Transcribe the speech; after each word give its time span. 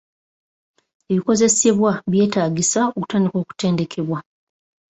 Ebikozesebwa 1.11 1.91
byetaagisa 2.11 2.81
okutandika 2.99 3.35
okutendekebwa. 3.41 4.19